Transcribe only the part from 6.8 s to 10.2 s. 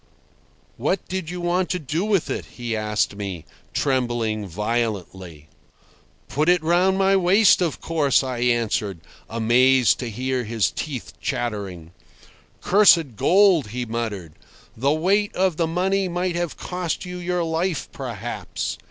my waist, of course," I answered, amazed to